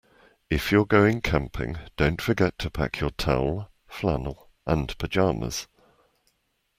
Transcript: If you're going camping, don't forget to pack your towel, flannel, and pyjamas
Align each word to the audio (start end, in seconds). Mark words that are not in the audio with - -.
If 0.49 0.71
you're 0.71 0.87
going 0.87 1.21
camping, 1.21 1.77
don't 1.95 2.19
forget 2.19 2.57
to 2.57 2.71
pack 2.71 2.99
your 2.99 3.11
towel, 3.11 3.69
flannel, 3.87 4.49
and 4.65 4.97
pyjamas 4.97 5.67